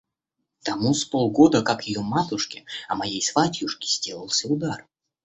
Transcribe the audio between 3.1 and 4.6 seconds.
сватьюшке, сделался